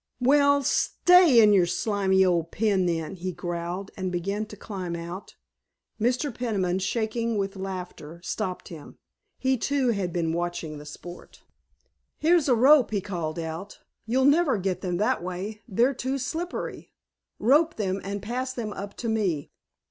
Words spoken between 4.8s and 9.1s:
out. Mr. Peniman, shaking with laughter, stopped him.